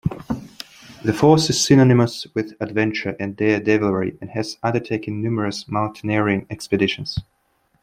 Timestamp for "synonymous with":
1.63-2.55